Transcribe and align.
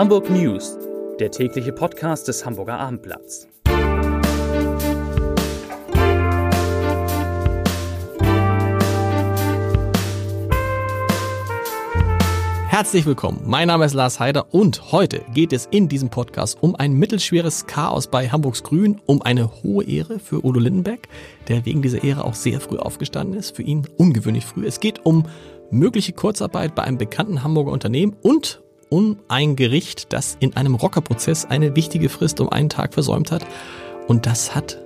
Hamburg 0.00 0.30
News, 0.30 0.78
der 1.18 1.30
tägliche 1.30 1.74
Podcast 1.74 2.26
des 2.26 2.46
Hamburger 2.46 2.78
Abendblatts. 2.78 3.46
Herzlich 12.66 13.04
willkommen. 13.04 13.42
Mein 13.44 13.68
Name 13.68 13.84
ist 13.84 13.92
Lars 13.92 14.18
Heider 14.18 14.54
und 14.54 14.90
heute 14.90 15.20
geht 15.34 15.52
es 15.52 15.66
in 15.66 15.90
diesem 15.90 16.08
Podcast 16.08 16.62
um 16.62 16.74
ein 16.76 16.94
mittelschweres 16.94 17.66
Chaos 17.66 18.06
bei 18.06 18.30
Hamburgs 18.30 18.62
Grün, 18.62 19.02
um 19.04 19.20
eine 19.20 19.62
hohe 19.62 19.84
Ehre 19.84 20.18
für 20.18 20.42
Udo 20.42 20.60
Lindenberg, 20.60 21.08
der 21.48 21.66
wegen 21.66 21.82
dieser 21.82 22.02
Ehre 22.02 22.24
auch 22.24 22.32
sehr 22.32 22.62
früh 22.62 22.78
aufgestanden 22.78 23.38
ist, 23.38 23.54
für 23.54 23.62
ihn 23.64 23.86
ungewöhnlich 23.98 24.46
früh. 24.46 24.66
Es 24.66 24.80
geht 24.80 25.04
um 25.04 25.26
mögliche 25.70 26.14
Kurzarbeit 26.14 26.74
bei 26.74 26.84
einem 26.84 26.96
bekannten 26.96 27.42
Hamburger 27.42 27.72
Unternehmen 27.72 28.16
und 28.22 28.62
um 28.90 29.18
ein 29.28 29.56
Gericht, 29.56 30.12
das 30.12 30.36
in 30.40 30.56
einem 30.56 30.74
Rockerprozess 30.74 31.46
eine 31.46 31.74
wichtige 31.76 32.10
Frist 32.10 32.40
um 32.40 32.50
einen 32.50 32.68
Tag 32.68 32.92
versäumt 32.92 33.32
hat. 33.32 33.46
Und 34.06 34.26
das 34.26 34.54
hat 34.54 34.78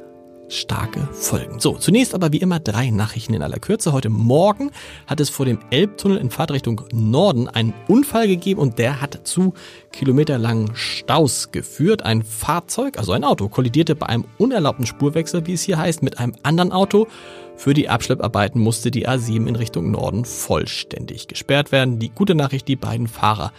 starke 0.49 1.09
Folgen. 1.13 1.59
So, 1.59 1.73
zunächst 1.79 2.15
aber 2.15 2.33
wie 2.33 2.39
immer 2.39 2.61
drei 2.61 2.91
Nachrichten 2.91 3.35
in 3.35 3.43
aller 3.43 3.59
Kürze. 3.59 3.93
Heute 3.93 4.11
Morgen 4.11 4.71
hat 5.07 5.21
es 5.21 5.31
vor 5.31 5.47
dem 5.47 5.59
Elbtunnel 5.71 6.19
in 6.19 6.31
Fahrtrichtung 6.31 6.83
Norden 6.93 7.49
einen 7.49 7.73
Unfall 7.89 8.29
gegeben 8.29 8.61
und 8.61 8.79
der 8.79 9.01
hat 9.01 9.27
zu 9.27 9.55
kilometerlangen 9.93 10.75
Staus 10.75 11.51
geführt. 11.51 12.03
Ein 12.03 12.23
Fahrzeug, 12.23 12.99
also 12.99 13.13
ein 13.13 13.25
Auto, 13.25 13.49
kollidierte 13.49 13.95
bei 13.97 14.07
einem 14.07 14.27
unerlaubten 14.39 14.87
Spurwechsel, 14.87 15.47
wie 15.47 15.55
es 15.55 15.63
hier 15.63 15.79
heißt, 15.79 16.03
mit 16.03 16.19
einem 16.19 16.35
anderen 16.43 16.73
Auto. 16.73 17.09
Für 17.57 17.73
die 17.73 17.89
Abschlepparbeiten 17.89 18.61
musste 18.61 18.91
die 18.91 19.09
A7 19.09 19.47
in 19.47 19.57
Richtung 19.57 19.91
Norden 19.91 20.25
vollständig 20.25 21.29
gesperrt 21.29 21.73
werden. 21.73 21.99
Die 21.99 22.11
gute 22.11 22.35
Nachricht, 22.35 22.69
die 22.69 22.77
beiden 22.77 23.07
Fahrer 23.07 23.53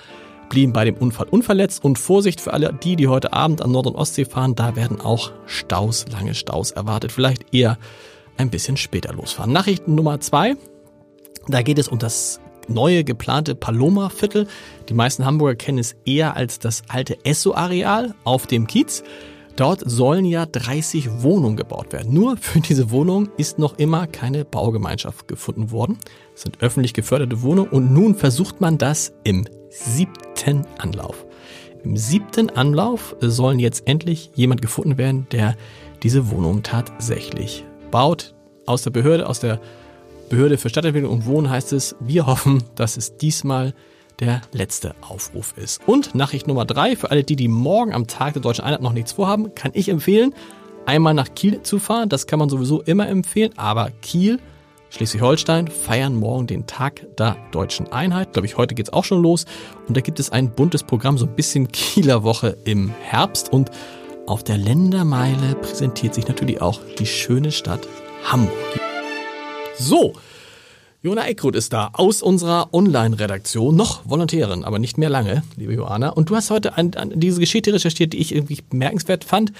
blieben 0.56 0.72
bei 0.72 0.86
dem 0.86 0.96
Unfall 0.96 1.28
unverletzt 1.28 1.84
und 1.84 2.00
Vorsicht 2.00 2.40
für 2.40 2.54
alle 2.54 2.72
die, 2.72 2.96
die 2.96 3.10
heute 3.10 3.34
Abend 3.34 3.62
an 3.62 3.74
Nord- 3.74 3.88
und 3.88 3.96
Ostsee 3.96 4.24
fahren, 4.24 4.56
da 4.56 4.78
werden 4.78 5.02
auch 5.02 5.34
Staus, 5.46 6.06
lange 6.10 6.34
Staus 6.34 6.72
erwartet, 6.72 7.12
vielleicht 7.12 7.54
eher 7.54 7.78
ein 8.38 8.50
bisschen 8.50 8.78
später 8.78 9.14
losfahren. 9.14 9.52
Nachrichten 9.52 9.96
Nummer 9.96 10.22
zwei, 10.22 10.56
da 11.50 11.62
geht 11.62 11.78
es 11.78 11.90
um 11.90 12.00
das 12.00 12.40
neue 12.70 13.04
geplante 13.04 13.54
Paloma-Viertel. 13.54 14.48
Die 14.88 14.94
meisten 14.94 15.26
Hamburger 15.26 15.56
kennen 15.56 15.80
es 15.80 15.98
eher 16.06 16.38
als 16.38 16.58
das 16.58 16.84
alte 16.88 17.18
Esso-Areal 17.26 18.16
auf 18.24 18.48
dem 18.48 18.66
Kiez. 18.66 19.04
Dort 19.58 19.84
sollen 19.86 20.24
ja 20.24 20.46
30 20.46 21.22
Wohnungen 21.22 21.58
gebaut 21.58 21.92
werden. 21.92 22.14
Nur 22.14 22.38
für 22.38 22.62
diese 22.62 22.92
Wohnung 22.92 23.28
ist 23.36 23.60
noch 23.60 23.78
immer 23.78 24.08
keine 24.08 24.46
Baugemeinschaft 24.46 25.28
gefunden 25.28 25.72
worden. 25.72 25.98
Es 26.34 26.44
sind 26.44 26.62
öffentlich 26.62 26.94
geförderte 26.94 27.42
Wohnungen 27.42 27.72
und 27.72 27.92
nun 27.92 28.16
versucht 28.16 28.62
man 28.62 28.78
das 28.78 29.14
im 29.26 29.46
siebten 29.76 30.66
Anlauf. 30.78 31.26
Im 31.84 31.98
siebten 31.98 32.50
Anlauf 32.50 33.16
sollen 33.20 33.60
jetzt 33.60 33.88
endlich 33.88 34.32
jemand 34.34 34.62
gefunden 34.62 34.98
werden, 34.98 35.28
der 35.32 35.56
diese 36.02 36.32
Wohnung 36.32 36.64
tatsächlich 36.64 37.64
baut. 37.92 38.34
Aus 38.66 38.82
der 38.82 38.90
Behörde, 38.90 39.28
aus 39.30 39.40
der 39.40 39.60
Behörde 40.30 40.58
für 40.58 40.70
Stadtentwicklung 40.70 41.14
und 41.14 41.26
Wohnen 41.26 41.50
heißt 41.50 41.74
es, 41.74 41.96
wir 42.00 42.26
hoffen, 42.26 42.64
dass 42.76 42.98
es 42.98 43.18
diesmal 43.18 43.76
der 44.20 44.42
letzte 44.54 44.96
Aufruf 45.02 45.54
ist. 45.58 45.82
Und 45.86 46.16
Nachricht 46.16 46.48
Nummer 46.48 46.66
drei, 46.66 46.96
für 46.96 47.12
alle 47.12 47.24
die, 47.24 47.36
die 47.36 47.48
morgen 47.48 47.94
am 47.94 48.08
Tag 48.08 48.34
der 48.34 48.42
Deutschen 48.42 48.66
Einheit 48.66 48.82
noch 48.82 48.94
nichts 48.94 49.12
vorhaben, 49.12 49.54
kann 49.54 49.72
ich 49.76 49.90
empfehlen, 49.90 50.34
einmal 50.86 51.14
nach 51.14 51.36
Kiel 51.36 51.62
zu 51.62 51.80
fahren. 51.80 52.10
Das 52.10 52.26
kann 52.26 52.40
man 52.40 52.50
sowieso 52.50 52.82
immer 52.82 53.08
empfehlen, 53.08 53.52
aber 53.58 53.92
Kiel, 54.02 54.40
Schleswig-Holstein 54.90 55.68
feiern 55.68 56.16
morgen 56.16 56.48
den 56.48 56.68
Tag 56.68 57.06
der 57.18 57.38
Deutschen 57.52 57.92
Einheit. 57.92 58.34
Glaube 58.34 58.46
ich, 58.46 58.58
heute 58.58 58.76
geht's 58.76 58.94
auch 58.94 59.04
schon 59.04 59.22
los. 59.22 59.46
Und 59.88 59.98
da 59.98 60.02
gibt 60.02 60.20
es 60.20 60.30
ein 60.30 60.52
buntes 60.52 60.84
Programm, 60.84 61.18
so 61.18 61.26
ein 61.26 61.36
bisschen 61.36 61.68
Kieler 61.72 62.24
Woche 62.24 62.58
im 62.66 62.94
Herbst. 63.02 63.52
Und 63.52 63.72
auf 64.28 64.44
der 64.44 64.58
Ländermeile 64.58 65.56
präsentiert 65.56 66.14
sich 66.14 66.28
natürlich 66.28 66.62
auch 66.62 66.80
die 67.00 67.06
schöne 67.06 67.52
Stadt 67.52 67.88
Hamburg. 68.24 68.54
So, 69.78 70.14
Johanna 71.06 71.28
Eckroth 71.28 71.56
ist 71.56 71.72
da 71.72 71.92
aus 71.94 72.24
unserer 72.24 72.74
Online-Redaktion, 72.74 73.76
noch 73.76 74.02
Volontärin, 74.10 74.64
aber 74.64 74.80
nicht 74.80 74.98
mehr 74.98 75.10
lange, 75.10 75.44
liebe 75.56 75.74
Johanna. 75.74 76.10
Und 76.10 76.32
du 76.32 76.36
hast 76.36 76.50
heute 76.50 76.78
an, 76.78 76.94
an 76.96 77.12
diese 77.14 77.40
Geschichte 77.40 77.72
recherchiert, 77.72 78.14
die 78.14 78.18
ich 78.18 78.34
irgendwie 78.34 78.64
bemerkenswert 78.68 79.24
fand. 79.24 79.54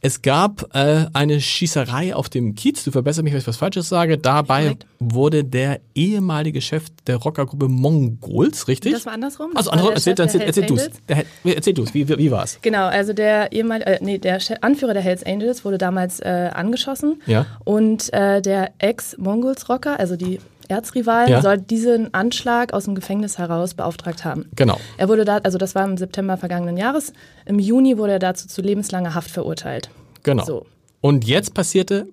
Es 0.00 0.22
gab 0.22 0.74
äh, 0.76 1.06
eine 1.12 1.40
Schießerei 1.40 2.14
auf 2.14 2.28
dem 2.28 2.54
Kiez, 2.54 2.84
du 2.84 2.92
verbessere 2.92 3.24
mich, 3.24 3.32
wenn 3.32 3.40
ich 3.40 3.46
was 3.48 3.56
Falsches 3.56 3.88
sage. 3.88 4.16
Dabei 4.16 4.76
wurde 5.00 5.42
der 5.42 5.80
ehemalige 5.94 6.60
Chef 6.60 6.84
der 7.08 7.16
Rockergruppe 7.16 7.66
Mongols, 7.66 8.68
richtig? 8.68 8.92
Das 8.92 9.06
war 9.06 9.14
andersrum. 9.14 9.50
Also 9.56 9.70
Das 9.72 9.80
war 9.80 9.88
andersrum, 9.88 10.14
der 10.14 10.24
erzähl, 10.24 10.40
erzähl, 10.42 10.62
erzähl 10.64 10.66
du's. 10.66 10.90
Der, 11.08 11.24
erzähl 11.56 11.74
du's, 11.74 11.94
wie, 11.94 12.08
wie, 12.08 12.16
wie 12.16 12.30
war's? 12.30 12.58
Genau, 12.62 12.86
also 12.86 13.12
der 13.12 13.50
ehemalige, 13.50 13.86
äh, 13.90 13.98
nee, 14.00 14.18
der 14.18 14.38
Anführer 14.60 14.92
der 14.94 15.02
Hells 15.02 15.24
Angels 15.26 15.64
wurde 15.64 15.78
damals 15.78 16.20
äh, 16.20 16.50
angeschossen 16.54 17.20
Ja. 17.26 17.46
und 17.64 18.12
äh, 18.12 18.40
der 18.40 18.70
Ex-Mongols-Rocker, 18.78 19.98
also 19.98 20.14
die 20.14 20.38
Erzrivalen, 20.68 21.30
Ja. 21.30 21.42
soll 21.42 21.58
diesen 21.58 22.12
Anschlag 22.14 22.72
aus 22.72 22.84
dem 22.84 22.94
Gefängnis 22.94 23.38
heraus 23.38 23.74
beauftragt 23.74 24.24
haben. 24.24 24.48
Genau. 24.54 24.78
Er 24.96 25.08
wurde 25.08 25.24
da, 25.24 25.38
also 25.38 25.58
das 25.58 25.74
war 25.74 25.84
im 25.84 25.96
September 25.96 26.36
vergangenen 26.36 26.76
Jahres, 26.76 27.12
im 27.46 27.58
Juni 27.58 27.98
wurde 27.98 28.12
er 28.14 28.18
dazu 28.18 28.46
zu 28.48 28.62
lebenslanger 28.62 29.14
Haft 29.14 29.30
verurteilt. 29.30 29.90
Genau. 30.22 30.44
So. 30.44 30.66
Und 31.00 31.24
jetzt 31.26 31.54
passierte 31.54 32.06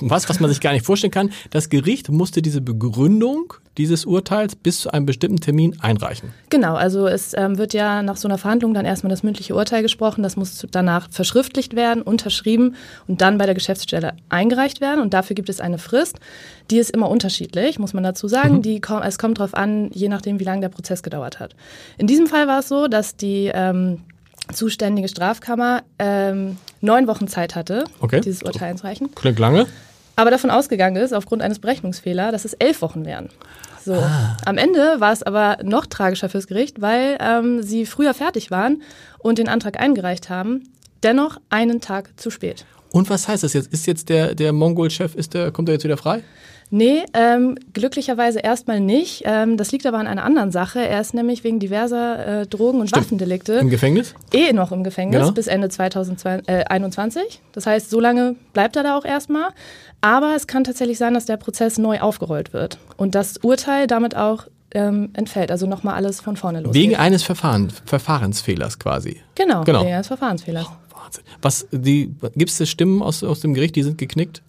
was, 0.00 0.28
was 0.28 0.40
man 0.40 0.48
sich 0.48 0.60
gar 0.60 0.72
nicht 0.72 0.86
vorstellen 0.86 1.10
kann. 1.10 1.30
Das 1.50 1.68
Gericht 1.68 2.08
musste 2.08 2.40
diese 2.40 2.60
Begründung 2.60 3.52
dieses 3.76 4.06
Urteils 4.06 4.56
bis 4.56 4.80
zu 4.80 4.90
einem 4.90 5.06
bestimmten 5.06 5.40
Termin 5.40 5.76
einreichen. 5.80 6.32
Genau, 6.48 6.74
also 6.74 7.06
es 7.06 7.34
ähm, 7.36 7.58
wird 7.58 7.74
ja 7.74 8.02
nach 8.02 8.16
so 8.16 8.26
einer 8.28 8.38
Verhandlung 8.38 8.74
dann 8.74 8.86
erstmal 8.86 9.10
das 9.10 9.22
mündliche 9.22 9.54
Urteil 9.54 9.82
gesprochen, 9.82 10.22
das 10.22 10.36
muss 10.36 10.66
danach 10.70 11.08
verschriftlicht 11.10 11.76
werden, 11.76 12.02
unterschrieben 12.02 12.76
und 13.06 13.20
dann 13.20 13.38
bei 13.38 13.44
der 13.44 13.54
Geschäftsstelle 13.54 14.14
eingereicht 14.30 14.80
werden 14.80 15.00
und 15.00 15.14
dafür 15.14 15.34
gibt 15.34 15.48
es 15.48 15.60
eine 15.60 15.78
Frist, 15.78 16.18
die 16.70 16.78
ist 16.78 16.90
immer 16.90 17.08
unterschiedlich, 17.08 17.78
muss 17.78 17.92
man 17.92 18.02
dazu 18.02 18.26
sagen, 18.26 18.62
die, 18.62 18.80
kom- 18.80 19.04
es 19.04 19.18
kommt 19.18 19.38
darauf 19.38 19.54
an, 19.54 19.90
je 19.92 20.08
nachdem 20.08 20.40
wie 20.40 20.44
lange 20.44 20.62
der 20.62 20.70
Prozess 20.70 21.02
gedauert 21.02 21.38
hat. 21.38 21.54
In 21.98 22.06
diesem 22.06 22.26
Fall 22.26 22.48
war 22.48 22.60
es 22.60 22.68
so, 22.68 22.88
dass 22.88 23.16
die 23.16 23.50
ähm, 23.54 24.00
zuständige 24.52 25.08
Strafkammer 25.08 25.82
ähm, 25.98 26.56
neun 26.80 27.06
Wochen 27.06 27.28
Zeit 27.28 27.54
hatte, 27.54 27.84
Okay. 28.00 28.20
dieses 28.20 28.42
Urteil 28.42 28.70
einzureichen, 28.70 29.14
Klingt 29.14 29.38
lange. 29.38 29.66
aber 30.16 30.30
davon 30.30 30.50
ausgegangen 30.50 30.96
ist, 30.96 31.12
aufgrund 31.12 31.42
eines 31.42 31.58
Berechnungsfehlers, 31.58 32.32
dass 32.32 32.44
es 32.44 32.54
elf 32.54 32.82
Wochen 32.82 33.04
wären. 33.04 33.28
So. 33.84 33.96
Am 34.44 34.58
Ende 34.58 34.96
war 35.00 35.12
es 35.12 35.22
aber 35.22 35.58
noch 35.62 35.86
tragischer 35.86 36.28
fürs 36.28 36.46
Gericht, 36.46 36.80
weil 36.80 37.16
ähm, 37.20 37.62
sie 37.62 37.86
früher 37.86 38.12
fertig 38.12 38.50
waren 38.50 38.82
und 39.18 39.38
den 39.38 39.48
Antrag 39.48 39.80
eingereicht 39.80 40.28
haben, 40.28 40.68
dennoch 41.02 41.40
einen 41.48 41.80
Tag 41.80 42.10
zu 42.16 42.30
spät. 42.30 42.66
Und 42.90 43.08
was 43.08 43.28
heißt 43.28 43.42
das 43.44 43.52
jetzt? 43.52 43.72
Ist 43.72 43.86
jetzt 43.86 44.08
der, 44.08 44.34
der 44.34 44.52
Mongol-Chef, 44.52 45.14
ist 45.14 45.34
der, 45.34 45.52
kommt 45.52 45.68
er 45.68 45.74
jetzt 45.74 45.84
wieder 45.84 45.96
frei? 45.96 46.22
Nee, 46.70 47.02
ähm, 47.14 47.56
glücklicherweise 47.72 48.40
erstmal 48.40 48.78
nicht. 48.80 49.22
Ähm, 49.24 49.56
das 49.56 49.72
liegt 49.72 49.86
aber 49.86 49.98
an 49.98 50.06
einer 50.06 50.24
anderen 50.24 50.52
Sache. 50.52 50.80
Er 50.86 51.00
ist 51.00 51.14
nämlich 51.14 51.42
wegen 51.44 51.58
diverser 51.60 52.42
äh, 52.42 52.46
Drogen- 52.46 52.80
und 52.80 52.92
Waffendelikte 52.94 53.54
Im 53.54 53.70
Gefängnis? 53.70 54.14
eh 54.34 54.52
noch 54.52 54.70
im 54.72 54.84
Gefängnis 54.84 55.20
Genau. 55.20 55.32
bis 55.32 55.46
Ende 55.46 55.68
2021. 55.70 57.40
Das 57.52 57.66
heißt, 57.66 57.90
so 57.90 58.00
lange 58.00 58.36
bleibt 58.52 58.76
er 58.76 58.82
da 58.82 58.96
auch 58.98 59.04
erstmal. 59.04 59.48
Aber 60.00 60.34
es 60.36 60.46
kann 60.46 60.62
tatsächlich 60.64 60.98
sein, 60.98 61.14
dass 61.14 61.24
der 61.26 61.36
Prozess 61.38 61.78
neu 61.78 62.00
aufgerollt 62.00 62.52
wird 62.52 62.78
und 62.96 63.14
das 63.14 63.38
Urteil 63.38 63.86
damit 63.86 64.14
auch 64.16 64.46
ähm, 64.74 65.10
entfällt. 65.14 65.50
Also 65.50 65.66
nochmal 65.66 65.94
alles 65.94 66.20
von 66.20 66.36
vorne 66.36 66.60
losgeht. 66.60 66.82
Wegen 66.82 66.96
eines 66.96 67.22
Verfahren, 67.22 67.70
Verfahrensfehlers 67.86 68.78
quasi. 68.78 69.20
genau, 69.34 69.64
Genau. 69.64 69.80
wegen 69.82 69.94
eines 69.94 70.06
Verfahrensfehlers. 70.06 70.66
Wahnsinn. 70.94 71.24
Was, 71.42 71.66
die, 71.72 72.14
gibt 72.36 72.50
es 72.50 72.68
Stimmen 72.68 73.02
aus, 73.02 73.24
aus 73.24 73.40
dem 73.40 73.54
Gericht, 73.54 73.74
die 73.76 73.82
sind 73.82 73.98
geknickt? 73.98 74.42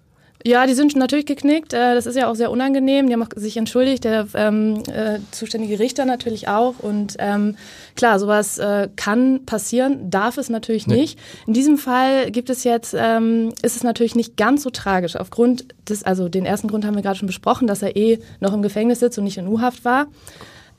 Ja, 0.45 0.66
die 0.66 0.73
sind 0.73 0.95
natürlich 0.95 1.25
geknickt. 1.25 1.73
Äh, 1.73 1.95
Das 1.95 2.05
ist 2.05 2.16
ja 2.16 2.29
auch 2.29 2.35
sehr 2.35 2.50
unangenehm. 2.50 3.07
Die 3.07 3.13
haben 3.13 3.23
auch 3.23 3.27
sich 3.35 3.57
entschuldigt, 3.57 4.05
der 4.05 4.25
ähm, 4.35 4.84
äh, 4.87 5.19
zuständige 5.31 5.79
Richter 5.79 6.05
natürlich 6.05 6.47
auch. 6.47 6.75
Und 6.79 7.16
ähm, 7.19 7.58
klar, 7.96 8.19
sowas 8.19 8.58
äh, 8.58 8.87
kann 8.96 9.46
passieren, 9.46 10.09
darf 10.09 10.37
es 10.37 10.49
natürlich 10.49 10.87
Nee. 10.87 10.96
nicht. 11.02 11.19
In 11.46 11.53
diesem 11.53 11.78
Fall 11.78 12.31
gibt 12.31 12.49
es 12.49 12.64
jetzt, 12.64 12.96
ähm, 12.97 13.52
ist 13.64 13.75
es 13.75 13.84
natürlich 13.84 14.16
nicht 14.16 14.37
ganz 14.37 14.64
so 14.64 14.69
tragisch. 14.69 15.17
Aufgrund 15.17 15.66
des, 15.90 16.03
also 16.03 16.29
den 16.29 16.46
ersten 16.46 16.69
Grund 16.69 16.85
haben 16.85 16.96
wir 16.96 17.02
gerade 17.02 17.17
schon 17.17 17.28
besprochen, 17.28 17.67
dass 17.67 17.81
er 17.81 17.97
eh 17.97 18.19
noch 18.40 18.53
im 18.53 18.61
Gefängnis 18.61 18.99
sitzt 19.02 19.17
und 19.17 19.25
nicht 19.25 19.37
in 19.37 19.47
U-Haft 19.47 19.84
war. 19.84 20.08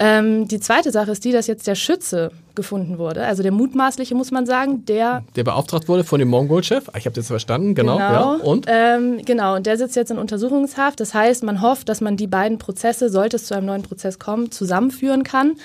Ähm, 0.02 0.48
die 0.48 0.58
zweite 0.60 0.90
Sache 0.90 1.10
ist 1.10 1.24
die, 1.26 1.30
dass 1.30 1.46
jetzt 1.46 1.66
der 1.66 1.74
Schütze 1.74 2.30
gefunden 2.54 2.96
wurde. 2.96 3.22
Also 3.22 3.42
der 3.42 3.52
mutmaßliche, 3.52 4.14
muss 4.14 4.30
man 4.30 4.46
sagen, 4.46 4.86
der 4.86 5.22
Der 5.36 5.44
beauftragt 5.44 5.88
wurde 5.88 6.04
von 6.04 6.18
dem 6.18 6.28
Mongol-Chef? 6.28 6.88
Ich 6.96 7.04
habe 7.04 7.14
das 7.14 7.26
verstanden, 7.26 7.74
genau. 7.74 7.98
Ja. 7.98 8.32
Und? 8.36 8.64
Ähm, 8.66 9.20
genau, 9.26 9.56
und 9.56 9.66
der 9.66 9.76
sitzt 9.76 9.96
jetzt 9.96 10.10
in 10.10 10.16
Untersuchungshaft. 10.16 11.00
Das 11.00 11.12
heißt, 11.12 11.42
man 11.42 11.60
hofft, 11.60 11.90
dass 11.90 12.00
man 12.00 12.16
die 12.16 12.26
beiden 12.26 12.56
Prozesse, 12.56 13.10
sollte 13.10 13.36
es 13.36 13.44
zu 13.44 13.54
einem 13.54 13.66
neuen 13.66 13.82
Prozess 13.82 14.18
kommen, 14.18 14.50
zusammenführen 14.50 15.22
kann. 15.22 15.56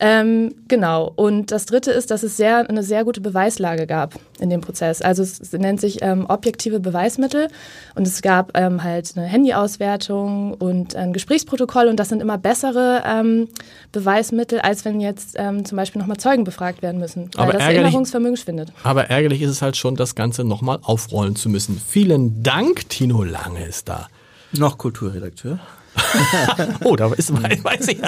Ähm, 0.00 0.54
genau. 0.68 1.12
Und 1.16 1.50
das 1.50 1.66
Dritte 1.66 1.90
ist, 1.90 2.10
dass 2.10 2.22
es 2.22 2.36
sehr, 2.36 2.68
eine 2.68 2.82
sehr 2.82 3.04
gute 3.04 3.20
Beweislage 3.20 3.86
gab 3.86 4.14
in 4.38 4.48
dem 4.48 4.60
Prozess. 4.60 5.02
Also 5.02 5.22
es 5.22 5.52
nennt 5.52 5.80
sich 5.80 6.02
ähm, 6.02 6.26
objektive 6.28 6.78
Beweismittel 6.78 7.48
und 7.96 8.06
es 8.06 8.22
gab 8.22 8.56
ähm, 8.56 8.84
halt 8.84 9.12
eine 9.16 9.26
Handyauswertung 9.26 10.54
und 10.54 10.94
ein 10.94 11.12
Gesprächsprotokoll 11.12 11.88
und 11.88 11.96
das 11.96 12.10
sind 12.10 12.22
immer 12.22 12.38
bessere 12.38 13.02
ähm, 13.04 13.48
Beweismittel, 13.90 14.60
als 14.60 14.84
wenn 14.84 15.00
jetzt 15.00 15.34
ähm, 15.36 15.64
zum 15.64 15.76
Beispiel 15.76 16.00
nochmal 16.00 16.18
Zeugen 16.18 16.44
befragt 16.44 16.80
werden 16.80 17.00
müssen, 17.00 17.30
weil 17.34 17.44
Aber 17.44 17.52
das 17.54 17.62
Erinnerungsvermögen 17.62 18.36
schwindet. 18.36 18.72
Aber 18.84 19.06
ärgerlich 19.10 19.42
ist 19.42 19.50
es 19.50 19.62
halt 19.62 19.76
schon, 19.76 19.96
das 19.96 20.14
Ganze 20.14 20.44
nochmal 20.44 20.78
aufrollen 20.82 21.34
zu 21.34 21.48
müssen. 21.48 21.80
Vielen 21.84 22.42
Dank, 22.44 22.88
Tino 22.88 23.24
Lange 23.24 23.64
ist 23.66 23.88
da. 23.88 24.08
Noch 24.52 24.78
Kulturredakteur. 24.78 25.58
Oh, 26.84 26.96
da 26.96 27.12
ist, 27.12 27.32
weiß 27.32 27.88
ich, 27.88 27.98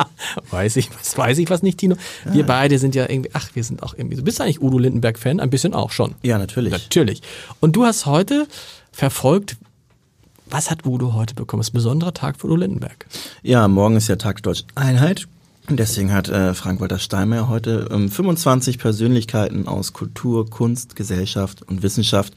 weiß 0.50 0.76
ich, 0.76 0.90
was 0.98 1.16
weiß 1.16 1.38
ich 1.38 1.50
was 1.50 1.62
nicht, 1.62 1.78
Tino. 1.78 1.96
Wir 2.24 2.44
beide 2.46 2.78
sind 2.78 2.94
ja 2.94 3.08
irgendwie, 3.08 3.30
ach, 3.32 3.50
wir 3.54 3.64
sind 3.64 3.82
auch 3.82 3.94
irgendwie 3.94 4.16
so. 4.16 4.22
Bist 4.22 4.38
du 4.38 4.44
eigentlich 4.44 4.62
Udo 4.62 4.78
Lindenberg-Fan? 4.78 5.40
Ein 5.40 5.50
bisschen 5.50 5.74
auch 5.74 5.90
schon. 5.90 6.14
Ja, 6.22 6.38
natürlich. 6.38 6.72
Natürlich. 6.72 7.22
Und 7.60 7.76
du 7.76 7.84
hast 7.84 8.06
heute 8.06 8.46
verfolgt, 8.92 9.56
was 10.48 10.70
hat 10.70 10.84
Udo 10.84 11.14
heute 11.14 11.34
bekommen? 11.34 11.60
Das 11.60 11.68
ist 11.68 11.74
ein 11.74 11.78
besonderer 11.78 12.14
Tag 12.14 12.40
für 12.40 12.46
Udo 12.46 12.56
Lindenberg. 12.56 13.06
Ja, 13.42 13.68
morgen 13.68 13.96
ist 13.96 14.08
ja 14.08 14.16
Tag 14.16 14.36
der 14.36 14.42
Deutschen 14.42 14.66
Einheit. 14.74 15.26
Und 15.68 15.78
deswegen 15.78 16.12
hat 16.12 16.28
äh, 16.28 16.52
Frank-Walter 16.52 16.98
Steinmeier 16.98 17.48
heute 17.48 17.88
ähm, 17.92 18.10
25 18.10 18.78
Persönlichkeiten 18.78 19.68
aus 19.68 19.92
Kultur, 19.92 20.50
Kunst, 20.50 20.96
Gesellschaft 20.96 21.62
und 21.62 21.84
Wissenschaft 21.84 22.34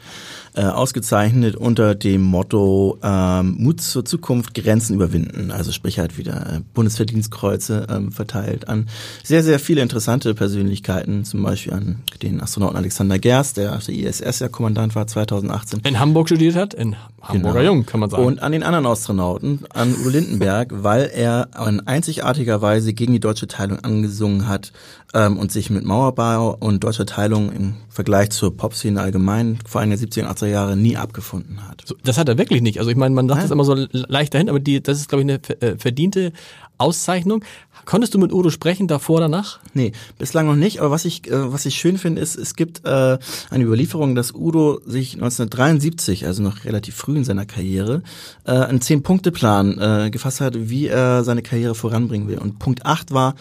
äh, 0.55 0.63
ausgezeichnet 0.63 1.55
unter 1.55 1.95
dem 1.95 2.21
Motto 2.21 2.97
ähm, 3.01 3.55
Mut 3.57 3.81
zur 3.81 4.05
Zukunft, 4.05 4.53
Grenzen 4.53 4.94
überwinden. 4.94 5.51
Also 5.51 5.71
sprich 5.71 6.00
halt 6.00 6.17
wieder 6.17 6.57
äh, 6.57 6.59
Bundesverdienstkreuze 6.73 7.88
ähm, 7.89 8.11
verteilt 8.11 8.67
an 8.67 8.88
sehr, 9.23 9.44
sehr 9.44 9.59
viele 9.59 9.81
interessante 9.81 10.33
Persönlichkeiten, 10.35 11.25
zum 11.25 11.44
Beispiel 11.44 11.73
an 11.73 12.03
den 12.21 12.41
Astronauten 12.41 12.77
Alexander 12.77 13.19
Gerst, 13.19 13.57
der 13.57 13.75
auf 13.75 13.85
der 13.85 13.95
ISS 13.95 14.39
ja 14.39 14.47
Kommandant 14.47 14.95
war 14.95 15.07
2018. 15.07 15.81
In 15.85 16.00
Hamburg 16.00 16.27
studiert 16.27 16.55
hat, 16.55 16.73
in 16.73 16.95
Hamburger 17.21 17.59
Genau. 17.59 17.73
Jung, 17.73 17.85
kann 17.85 18.00
man 18.00 18.09
sagen. 18.09 18.23
Und 18.23 18.41
an 18.41 18.51
den 18.51 18.63
anderen 18.63 18.85
Astronauten, 18.85 19.61
an 19.73 19.95
Udo 19.95 20.09
Lindenberg, 20.09 20.69
weil 20.83 21.09
er 21.13 21.50
in 21.67 21.79
einzigartiger 21.88 22.61
Weise 22.61 22.94
gegen 22.94 23.13
die 23.13 23.19
deutsche 23.19 23.47
Teilung 23.47 23.79
angesungen 23.79 24.47
hat 24.47 24.71
ähm, 25.13 25.38
und 25.38 25.51
sich 25.51 25.69
mit 25.69 25.85
Mauerbau 25.85 26.55
und 26.59 26.83
deutscher 26.83 27.05
Teilung 27.05 27.51
im 27.51 27.75
Vergleich 27.89 28.31
zur 28.31 28.55
Popszene 28.55 29.01
allgemein, 29.01 29.59
vor 29.67 29.81
allem 29.81 29.91
der 29.91 30.00
70er 30.00 30.23
und 30.23 30.38
80er 30.38 30.42
Jahre, 30.49 30.75
nie 30.77 30.97
abgefunden 30.97 31.67
hat. 31.67 31.81
So, 31.85 31.95
das 32.03 32.17
hat 32.17 32.29
er 32.29 32.37
wirklich 32.37 32.61
nicht. 32.61 32.79
Also 32.79 32.89
ich 32.91 32.97
meine, 32.97 33.13
man 33.15 33.27
sagt 33.27 33.37
Nein. 33.39 33.45
das 33.45 33.51
immer 33.51 33.63
so 33.65 33.73
le- 33.73 33.89
leicht 33.91 34.33
dahin, 34.33 34.49
aber 34.49 34.59
die, 34.59 34.81
das 34.81 34.97
ist, 34.99 35.09
glaube 35.09 35.23
ich, 35.23 35.29
eine 35.29 35.61
äh, 35.61 35.77
verdiente 35.77 36.31
Auszeichnung. 36.77 37.43
Konntest 37.85 38.13
du 38.13 38.19
mit 38.19 38.31
Udo 38.33 38.49
sprechen, 38.49 38.87
davor, 38.87 39.19
danach? 39.19 39.59
Nee, 39.73 39.91
bislang 40.17 40.47
noch 40.47 40.55
nicht, 40.55 40.79
aber 40.79 40.91
was 40.91 41.05
ich, 41.05 41.29
äh, 41.29 41.51
was 41.51 41.65
ich 41.65 41.75
schön 41.75 41.97
finde, 41.97 42.21
ist, 42.21 42.35
es 42.37 42.55
gibt 42.55 42.85
äh, 42.85 43.17
eine 43.49 43.63
Überlieferung, 43.63 44.15
dass 44.15 44.33
Udo 44.33 44.79
sich 44.85 45.13
1973, 45.15 46.25
also 46.25 46.41
noch 46.43 46.65
relativ 46.65 46.95
früh 46.95 47.17
in 47.17 47.23
seiner 47.25 47.45
Karriere, 47.45 48.01
äh, 48.45 48.51
einen 48.51 48.81
Zehn-Punkte-Plan 48.81 49.79
äh, 49.79 50.09
gefasst 50.11 50.41
hat, 50.41 50.53
wie 50.57 50.87
er 50.87 51.23
seine 51.23 51.41
Karriere 51.41 51.75
voranbringen 51.75 52.27
will. 52.27 52.37
Und 52.37 52.59
Punkt 52.59 52.85
8 52.85 53.11
war 53.11 53.35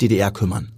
DDR 0.00 0.30
kümmern. 0.30 0.68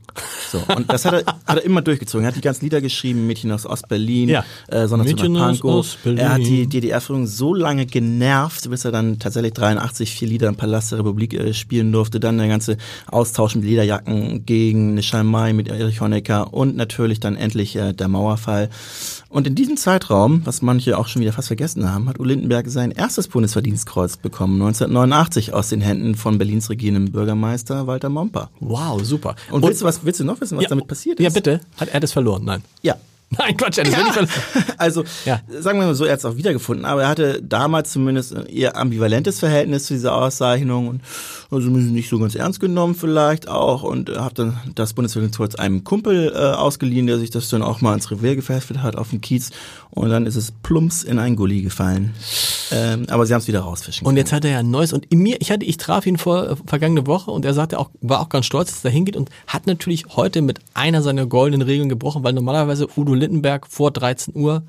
So, 0.51 0.62
und 0.77 0.91
das 0.93 1.05
hat 1.05 1.15
er, 1.15 1.25
hat 1.47 1.59
er 1.59 1.65
immer 1.65 1.83
durchgezogen. 1.83 2.25
Er 2.25 2.29
hat 2.29 2.37
die 2.37 2.41
ganzen 2.41 2.65
Lieder 2.65 2.81
geschrieben, 2.81 3.27
Mädchen 3.27 3.53
aus 3.53 3.67
Ostberlin, 3.67 4.29
Ja. 4.29 4.45
äh, 4.69 4.87
Mädchen 4.87 5.37
aus. 5.37 5.62
Ostberlin. 5.62 6.19
Er 6.19 6.35
hat 6.35 6.41
die 6.41 6.67
DDR-Führung 6.67 7.27
so 7.27 7.55
lange 7.55 7.87
genervt, 7.87 8.69
bis 8.71 8.85
er 8.85 8.93
dann 8.93 9.19
tatsächlich 9.19 9.53
83 9.55 10.12
vier 10.12 10.29
Lieder 10.29 10.49
im 10.49 10.57
Palast 10.57 10.93
der 10.93 10.99
Republik 11.01 11.35
äh, 11.35 11.55
spielen 11.55 11.93
durfte. 11.93 12.21
Dann 12.21 12.39
der 12.39 12.49
ganze 12.49 12.77
Austausch 13.07 13.55
mit 13.55 13.65
Lederjacken 13.65 14.45
gegen 14.47 14.93
eine 14.93 15.03
Schalmei 15.03 15.53
mit 15.53 15.69
Erich 15.69 16.01
Honecker 16.01 16.53
und 16.53 16.77
natürlich 16.77 17.21
dann 17.21 17.37
endlich 17.37 17.77
äh, 17.77 17.93
der 17.93 18.09
Mauerfall. 18.09 18.69
Und 19.29 19.47
in 19.47 19.55
diesem 19.55 19.77
Zeitraum, 19.77 20.43
was 20.45 20.61
manche 20.63 20.99
auch 20.99 21.06
schon 21.06 21.23
wieder 21.23 21.33
fast 21.33 21.47
vergessen 21.49 21.91
haben, 21.91 22.09
hat 22.09 22.19
Udo 22.19 22.31
Lindenberg 22.31 22.69
sein 22.69 22.91
erstes 22.91 23.29
Bundesverdienstkreuz 23.29 24.17
bekommen, 24.17 24.55
1989 24.61 25.53
aus 25.55 25.69
den 25.69 25.81
Händen 25.81 26.15
von 26.17 26.39
Berlins 26.39 26.69
regierendem 26.71 27.13
Bürgermeister 27.13 27.87
Walter 27.87 28.09
Momper. 28.09 28.51
Wow, 28.61 29.03
super. 29.05 29.37
Und, 29.51 29.63
willst 29.65 29.83
du 29.83 29.85
was, 29.87 30.00
willst 30.02 30.20
du 30.20 30.25
noch 30.25 30.41
wissen, 30.41 30.56
was 30.56 30.64
ja, 30.64 30.69
damit 30.69 30.87
passiert 30.87 31.19
ist? 31.19 31.25
Ja, 31.25 31.31
bitte. 31.31 31.61
Hat 31.76 31.88
er 31.88 32.00
das 32.00 32.12
verloren? 32.12 32.44
Nein. 32.44 32.62
Ja. 32.82 32.97
Nein, 33.38 33.56
Quatsch, 33.56 33.79
er 33.79 33.87
wirklich 33.87 34.12
verloren. 34.12 34.29
Also, 34.77 35.05
Ja. 35.25 35.41
sagen 35.61 35.79
wir 35.79 35.87
mal 35.87 35.94
so, 35.94 36.05
er 36.05 36.12
hat 36.12 36.19
es 36.19 36.25
auch 36.25 36.37
wiedergefunden, 36.37 36.85
aber 36.85 37.03
er 37.03 37.09
hatte 37.09 37.41
damals 37.43 37.93
zumindest 37.93 38.35
ein 38.35 38.47
eher 38.47 38.77
ambivalentes 38.77 39.38
Verhältnis 39.38 39.85
zu 39.85 39.94
dieser 39.94 40.17
Auszeichnung 40.17 40.88
und 40.88 41.00
also 41.50 41.69
nicht 41.69 42.09
so 42.09 42.19
ganz 42.19 42.35
ernst 42.35 42.59
genommen 42.59 42.94
vielleicht 42.97 43.49
auch 43.49 43.82
und 43.85 44.11
hat 44.11 44.38
dann 44.41 44.59
das 44.75 44.94
Bundesverdienstkreuz 44.94 45.55
einem 45.55 45.85
Kumpel 45.85 46.32
äh, 46.35 46.38
ausgeliehen, 46.38 47.06
der 47.06 47.19
sich 47.19 47.31
das 47.31 47.49
dann 47.49 47.62
auch 47.62 47.81
mal 47.81 47.94
ins 47.94 48.11
Revier 48.11 48.35
gefestigt 48.35 48.82
hat 48.82 48.97
auf 48.97 49.11
dem 49.11 49.21
Kiez 49.21 49.50
und 49.91 50.11
dann 50.11 50.27
ist 50.27 50.37
es 50.37 50.53
plumps 50.62 51.03
in 51.05 51.19
ein 51.19 51.37
Gully 51.37 51.62
gefallen. 51.62 52.15
Ähm, 52.73 53.06
aber 53.11 53.27
sie 53.27 53.35
haben 53.35 53.41
es 53.41 53.49
wieder 53.49 53.61
rausfischen 53.61 54.06
Und 54.06 54.17
jetzt 54.17 54.32
hat 54.32 54.44
er 54.44 54.53
ja 54.53 54.59
ein 54.59 54.71
neues 54.71 54.93
und 54.93 55.06
in 55.06 55.19
mir, 55.21 55.41
ich 55.41 55.50
hatte, 55.50 55.65
ich 55.65 55.77
traf 55.77 56.06
ihn 56.06 56.19
vor 56.19 56.50
äh, 56.50 56.56
vergangene 56.67 57.06
Woche 57.06 57.31
und 57.31 57.44
er 57.44 57.55
sagte 57.55 57.79
auch, 57.79 57.91
war 58.00 58.21
auch 58.21 58.29
ganz 58.29 58.47
stolz, 58.47 58.71
dass 58.73 58.85
er 58.85 58.91
hingeht 58.91 59.17
und 59.17 59.31
hat 59.47 59.67
natürlich 59.67 60.05
heute 60.17 60.43
mit 60.43 60.61
einer 60.75 61.03
seiner 61.03 61.27
goldenen 61.27 61.62
Regeln 61.62 61.88
gebrochen, 61.88 62.23
weil 62.25 62.32
normalerweise 62.32 62.87
Udo 62.97 63.15
Lindenberg 63.20 63.67
vor 63.67 63.90
13 63.90 64.34
Uhr 64.34 64.64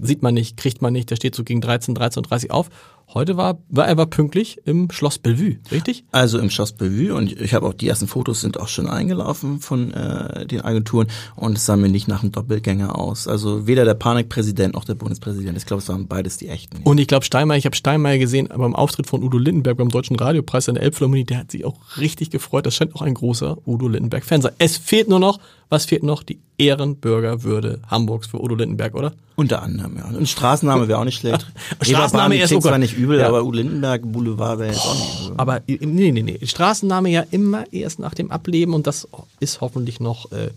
sieht 0.00 0.22
man 0.22 0.34
nicht, 0.34 0.56
kriegt 0.56 0.82
man 0.82 0.92
nicht, 0.92 1.10
der 1.10 1.16
steht 1.16 1.34
so 1.34 1.44
gegen 1.44 1.60
13, 1.60 1.96
13.30 1.96 2.48
Uhr 2.48 2.54
auf. 2.54 2.70
Heute 3.14 3.38
war, 3.38 3.58
war 3.70 3.88
er 3.88 3.96
war 3.96 4.04
pünktlich 4.04 4.60
im 4.66 4.90
Schloss 4.90 5.18
Bellevue, 5.18 5.56
richtig? 5.72 6.04
Also 6.12 6.38
im 6.38 6.50
Schloss 6.50 6.72
Bellevue 6.72 7.14
und 7.14 7.32
ich 7.40 7.54
habe 7.54 7.66
auch 7.66 7.72
die 7.72 7.88
ersten 7.88 8.06
Fotos 8.06 8.42
sind 8.42 8.60
auch 8.60 8.68
schon 8.68 8.86
eingelaufen 8.86 9.60
von 9.60 9.94
äh, 9.94 10.46
den 10.46 10.60
Agenturen 10.60 11.06
und 11.34 11.56
es 11.56 11.64
sah 11.64 11.76
mir 11.76 11.88
nicht 11.88 12.06
nach 12.06 12.22
einem 12.22 12.32
Doppelgänger 12.32 12.98
aus. 12.98 13.26
Also 13.26 13.66
weder 13.66 13.86
der 13.86 13.94
Panikpräsident 13.94 14.74
noch 14.74 14.84
der 14.84 14.94
Bundespräsident. 14.94 15.56
Ich 15.56 15.64
glaube, 15.64 15.80
es 15.80 15.88
waren 15.88 16.06
beides 16.06 16.36
die 16.36 16.48
echten. 16.48 16.82
Und 16.84 16.98
ich 16.98 17.06
glaube 17.06 17.24
Steinmeier, 17.24 17.56
ich 17.56 17.64
habe 17.64 17.76
Steinmeier 17.76 18.18
gesehen 18.18 18.50
beim 18.54 18.76
Auftritt 18.76 19.06
von 19.06 19.22
Udo 19.22 19.38
Lindenberg 19.38 19.78
beim 19.78 19.88
Deutschen 19.88 20.16
Radiopreis 20.16 20.68
in 20.68 20.74
der 20.74 20.84
Elbphilharmonie, 20.84 21.24
der 21.24 21.38
hat 21.38 21.50
sich 21.50 21.64
auch 21.64 21.78
richtig 21.96 22.28
gefreut. 22.28 22.66
Das 22.66 22.74
scheint 22.74 22.94
auch 22.94 23.02
ein 23.02 23.14
großer 23.14 23.56
Udo 23.66 23.88
Lindenberg-Fan 23.88 24.42
sein. 24.42 24.52
Es 24.58 24.76
fehlt 24.76 25.08
nur 25.08 25.18
noch, 25.18 25.40
was 25.70 25.84
fehlt 25.84 26.02
noch? 26.02 26.22
Die 26.22 26.38
Ehrenbürgerwürde 26.56 27.80
Hamburgs 27.88 28.26
für 28.26 28.42
Udo 28.42 28.54
Lindenberg, 28.54 28.94
oder? 28.94 29.12
Unter 29.36 29.62
anderem, 29.62 29.96
ja. 29.96 30.06
Und 30.06 30.28
Straßenname 30.28 30.88
wäre 30.88 30.98
auch 30.98 31.04
nicht 31.04 31.20
schlecht. 31.20 31.46
Straßenname 31.80 32.36
ist 32.42 32.48
sogar- 32.50 32.70
zwar 32.72 32.78
nicht 32.78 32.96
übel, 32.96 33.20
Ja. 33.20 33.28
aber 33.28 33.44
Udo 33.44 33.58
Lindenberg 33.58 34.02
Boulevard 34.04 34.58
wäre 34.58 34.70
jetzt 34.72 34.80
auch 34.84 34.94
nicht 34.94 35.26
übel. 35.26 35.34
Aber 35.36 35.56
äh, 35.68 35.78
nee, 35.86 36.10
nee, 36.10 36.22
nee. 36.22 36.38
Straßenname 36.44 37.10
ja 37.10 37.24
immer 37.30 37.72
erst 37.72 38.00
nach 38.00 38.14
dem 38.14 38.30
Ableben 38.32 38.74
und 38.74 38.86
das 38.88 39.06
ist 39.38 39.60
hoffentlich 39.60 40.00
noch, 40.00 40.32
äh, 40.32 40.48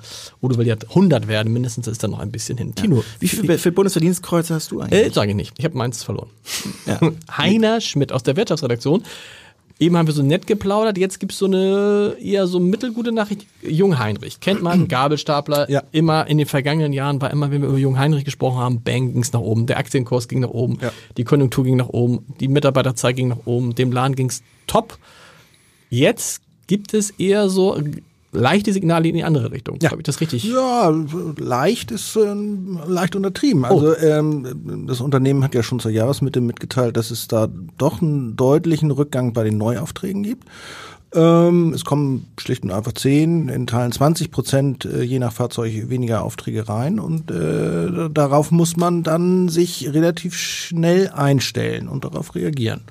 Udo 0.41 0.57
will 0.57 0.65
ja 0.65 0.75
100 0.89 1.27
werden, 1.27 1.53
mindestens 1.53 1.87
ist 1.87 2.01
da 2.03 2.07
noch 2.07 2.19
ein 2.19 2.31
bisschen 2.31 2.57
hin. 2.57 2.73
Tino, 2.73 3.03
Wie 3.19 3.27
viele 3.27 3.57
viel 3.59 3.71
Bundesverdienstkreuze 3.71 4.55
hast 4.55 4.71
du 4.71 4.79
Äh, 4.79 4.83
eigentlich? 4.85 5.13
sage 5.13 5.29
ich 5.31 5.35
nicht. 5.35 5.53
Ich 5.59 5.65
habe 5.65 5.77
meins 5.77 6.03
verloren. 6.03 6.29
Ja. 6.87 6.99
Heiner 7.37 7.81
Schmidt 7.81 8.11
aus 8.11 8.23
der 8.23 8.35
Wirtschaftsredaktion. 8.35 9.03
Eben 9.81 9.97
haben 9.97 10.05
wir 10.05 10.13
so 10.13 10.21
nett 10.21 10.45
geplaudert, 10.45 10.99
jetzt 10.99 11.19
gibt's 11.19 11.39
so 11.39 11.47
eine 11.47 12.15
eher 12.21 12.45
so 12.45 12.59
mittelgute 12.59 13.11
Nachricht. 13.11 13.47
Jung 13.63 13.97
Heinrich, 13.97 14.39
kennt 14.39 14.61
man, 14.61 14.88
Gabelstapler, 14.88 15.67
Ja. 15.71 15.81
immer 15.91 16.27
in 16.27 16.38
den 16.38 16.45
vergangenen 16.45 16.93
Jahren 16.93 17.19
war 17.19 17.31
immer, 17.31 17.50
wenn 17.50 17.63
wir 17.63 17.69
über 17.69 17.79
Jung 17.79 17.97
Heinrich 17.97 18.23
gesprochen 18.23 18.59
haben, 18.59 18.81
bang, 18.83 19.11
ging's 19.11 19.33
nach 19.33 19.39
oben, 19.39 19.65
der 19.65 19.77
Aktienkurs 19.79 20.27
ging 20.27 20.41
nach 20.41 20.51
oben, 20.51 20.77
Ja. 20.83 20.91
die 21.17 21.23
Konjunktur 21.23 21.63
ging 21.63 21.77
nach 21.77 21.89
oben, 21.89 22.27
die 22.39 22.47
Mitarbeiterzahl 22.47 23.15
ging 23.15 23.29
nach 23.29 23.45
oben, 23.45 23.73
dem 23.73 23.91
Laden 23.91 24.15
ging's 24.15 24.43
top. 24.67 25.00
Jetzt 25.89 26.43
gibt 26.67 26.93
es 26.93 27.09
eher 27.09 27.50
so 27.50 27.75
leichte 28.31 28.73
Signale 28.73 29.09
in 29.09 29.15
die 29.15 29.23
andere 29.23 29.51
Richtung. 29.51 29.77
Ja. 29.81 29.91
Habe 29.91 30.01
ich 30.01 30.05
das 30.05 30.21
richtig? 30.21 30.43
Ja, 30.43 30.93
leicht 31.38 31.91
ist 31.91 32.15
ähm, 32.15 32.79
leicht 32.88 33.15
untertrieben. 33.15 33.65
Also 33.65 33.95
ähm, 33.97 34.85
das 34.88 35.01
Unternehmen 35.01 35.43
hat 35.43 35.53
ja 35.53 35.63
schon 35.63 35.79
zur 35.79 35.91
Jahresmitte 35.91 36.41
mitgeteilt, 36.41 36.97
dass 36.97 37.11
es 37.11 37.27
da 37.27 37.47
doch 37.77 38.01
einen 38.01 38.35
deutlichen 38.35 38.91
Rückgang 38.91 39.33
bei 39.33 39.43
den 39.43 39.57
Neuaufträgen 39.57 40.23
gibt. 40.23 40.47
Ähm, 41.13 41.73
es 41.73 41.83
kommen 41.83 42.27
schlicht 42.39 42.63
und 42.63 42.71
einfach 42.71 42.93
10, 42.93 43.50
in 43.50 43.67
Teilen 43.67 43.91
20 43.91 44.31
Prozent 44.31 44.85
äh, 44.85 45.01
je 45.01 45.19
nach 45.19 45.33
Fahrzeug 45.33 45.89
weniger 45.89 46.23
Aufträge 46.23 46.69
rein 46.69 47.00
und 47.00 47.29
äh, 47.29 48.09
darauf 48.09 48.51
muss 48.51 48.77
man 48.77 49.03
dann 49.03 49.50
sich 49.50 49.91
relativ 49.93 50.38
schnell 50.38 51.09
einstellen 51.09 51.89
und 51.89 52.05
darauf 52.05 52.33
reagieren. 52.33 52.81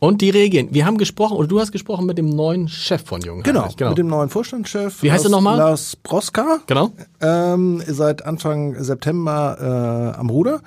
Und 0.00 0.20
die 0.20 0.30
reagieren. 0.30 0.68
Wir 0.70 0.86
haben 0.86 0.96
gesprochen, 0.96 1.36
oder 1.36 1.48
du 1.48 1.58
hast 1.58 1.72
gesprochen 1.72 2.06
mit 2.06 2.18
dem 2.18 2.28
neuen 2.28 2.68
Chef 2.68 3.02
von 3.04 3.20
Jung 3.20 3.42
Genau, 3.42 3.68
genau. 3.76 3.90
mit 3.90 3.98
dem 3.98 4.06
neuen 4.06 4.28
Vorstandschef. 4.28 5.02
Wie 5.02 5.10
heißt 5.10 5.24
er 5.24 5.30
nochmal? 5.30 5.58
Lars 5.58 5.96
Broska. 5.96 6.60
Genau. 6.68 6.92
ähm, 7.20 7.82
seit 7.84 8.24
Anfang 8.24 8.80
September 8.82 10.14
äh, 10.14 10.18
am 10.18 10.30
Ruder. 10.30 10.60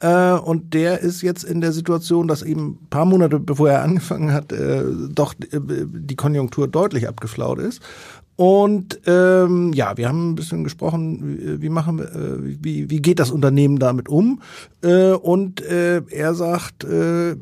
Äh, 0.00 0.32
und 0.32 0.72
der 0.72 1.00
ist 1.00 1.20
jetzt 1.20 1.44
in 1.44 1.60
der 1.60 1.72
Situation, 1.72 2.28
dass 2.28 2.42
eben 2.42 2.78
ein 2.82 2.86
paar 2.88 3.04
Monate 3.04 3.38
bevor 3.38 3.68
er 3.68 3.82
angefangen 3.82 4.32
hat, 4.32 4.52
äh, 4.52 4.84
doch 5.10 5.34
äh, 5.34 5.58
die 5.60 6.16
Konjunktur 6.16 6.66
deutlich 6.66 7.08
abgeflaut 7.08 7.58
ist. 7.58 7.82
Und 8.36 9.00
ähm, 9.06 9.72
ja, 9.74 9.96
wir 9.96 10.08
haben 10.08 10.30
ein 10.30 10.34
bisschen 10.34 10.64
gesprochen, 10.64 11.38
wie, 11.38 11.60
wie 11.62 11.68
machen 11.68 11.98
wir, 11.98 12.04
äh, 12.06 12.38
wie, 12.62 12.88
wie 12.88 13.02
geht 13.02 13.18
das 13.18 13.32
Unternehmen 13.32 13.78
damit 13.80 14.08
um? 14.08 14.40
Äh, 14.80 15.10
und 15.10 15.60
äh, 15.60 16.02
er 16.08 16.34
sagt, 16.34 16.84
äh, 16.84 17.34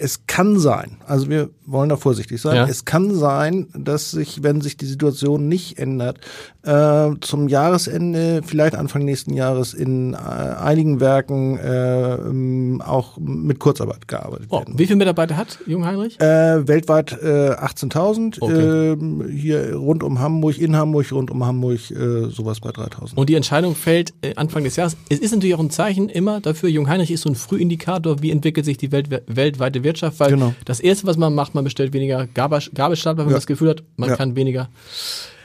es 0.00 0.26
kann 0.26 0.58
sein, 0.58 0.98
also 1.06 1.28
wir 1.28 1.50
wollen 1.66 1.88
da 1.88 1.96
vorsichtig 1.96 2.40
sein, 2.40 2.56
Ja. 2.56 2.66
es 2.68 2.84
kann 2.84 3.14
sein, 3.14 3.66
dass 3.74 4.10
sich, 4.12 4.42
wenn 4.42 4.60
sich 4.60 4.76
die 4.76 4.86
Situation 4.86 5.48
nicht 5.48 5.78
ändert, 5.78 6.18
äh, 6.62 7.10
zum 7.20 7.48
Jahresende, 7.48 8.42
vielleicht 8.44 8.74
Anfang 8.74 9.04
nächsten 9.04 9.34
Jahres 9.34 9.74
in 9.74 10.14
äh, 10.14 10.16
einigen 10.16 11.00
Werken 11.00 11.58
äh, 11.58 12.14
ähm, 12.14 12.80
auch 12.84 13.18
mit 13.18 13.58
Kurzarbeit 13.58 14.08
gearbeitet 14.08 14.46
Oh, 14.50 14.58
werden. 14.60 14.78
wie 14.78 14.86
viele 14.86 14.96
Mitarbeiter 14.96 15.36
hat 15.36 15.58
Jung 15.66 15.84
Heinrich? 15.84 16.18
Äh, 16.20 16.66
weltweit 16.68 17.12
äh, 17.22 17.50
18.000, 17.52 18.40
Okay. 18.40 18.92
ähm, 18.92 19.24
hier 19.30 19.74
rund 19.74 20.02
um 20.02 20.20
Hamburg, 20.20 20.58
in 20.58 20.76
Hamburg, 20.76 21.10
rund 21.12 21.30
um 21.30 21.44
Hamburg, 21.44 21.90
äh, 21.90 22.30
sowas 22.30 22.60
bei 22.60 22.70
3.000. 22.70 23.16
Und 23.16 23.28
die 23.28 23.34
Entscheidung 23.34 23.74
fällt 23.74 24.14
äh, 24.22 24.34
Anfang 24.36 24.64
des 24.64 24.76
Jahres. 24.76 24.96
Es 25.08 25.18
ist 25.18 25.32
natürlich 25.34 25.54
auch 25.54 25.60
ein 25.60 25.70
Zeichen 25.70 26.08
immer 26.08 26.40
dafür, 26.40 26.68
Jung 26.68 26.88
Heinrich 26.88 27.10
ist 27.10 27.22
so 27.22 27.28
ein 27.28 27.34
Frühindikator, 27.34 28.22
wie 28.22 28.30
entwickelt 28.30 28.64
sich 28.64 28.76
die 28.78 28.92
Welt, 28.92 29.08
weltweite 29.26 29.82
Wirtschaft, 29.84 29.87
weil 30.18 30.30
Genau. 30.30 30.54
das 30.64 30.80
erste, 30.80 31.06
was 31.06 31.16
man 31.16 31.34
macht, 31.34 31.54
man 31.54 31.64
bestellt 31.64 31.92
weniger 31.92 32.26
Gabel- 32.26 32.62
Gabelstapler, 32.74 33.18
wenn 33.18 33.24
man 33.26 33.32
Ja. 33.32 33.38
das 33.38 33.46
Gefühl 33.46 33.70
hat, 33.70 33.82
man 33.96 34.10
Ja. 34.10 34.16
kann 34.16 34.36
weniger. 34.36 34.68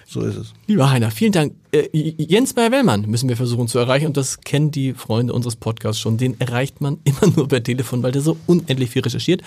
So 0.05 0.21
ist 0.21 0.35
es. 0.35 0.53
Lieber 0.67 0.91
Heiner, 0.91 1.09
vielen 1.09 1.31
Dank. 1.31 1.55
Äh, 1.71 1.87
Jens 1.93 2.55
Meyer-Wellmann 2.55 3.09
müssen 3.09 3.29
wir 3.29 3.35
versuchen 3.37 3.67
zu 3.67 3.79
erreichen 3.79 4.05
und 4.07 4.15
das 4.17 4.41
kennen 4.41 4.69
die 4.69 4.93
Freunde 4.93 5.33
unseres 5.33 5.55
Podcasts 5.55 5.99
schon. 5.99 6.17
Den 6.17 6.39
erreicht 6.39 6.81
man 6.81 6.99
immer 7.03 7.31
nur 7.35 7.47
per 7.47 7.63
Telefon, 7.63 8.03
weil 8.03 8.11
der 8.11 8.21
so 8.21 8.37
unendlich 8.45 8.91
viel 8.91 9.01
recherchiert 9.01 9.41